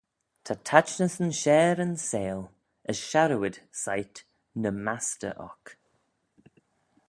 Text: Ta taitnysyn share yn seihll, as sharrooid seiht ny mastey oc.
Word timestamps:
Ta 0.45 0.53
taitnysyn 0.69 1.31
share 1.41 1.79
yn 1.85 1.95
seihll, 2.09 2.45
as 2.89 2.97
sharrooid 3.09 3.57
seiht 3.81 4.15
ny 4.61 4.71
mastey 4.85 5.33
oc. 5.47 5.65